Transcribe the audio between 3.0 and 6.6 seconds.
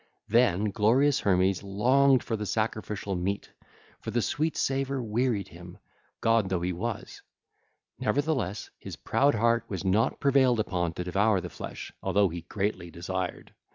meat, for the sweet savour wearied him, god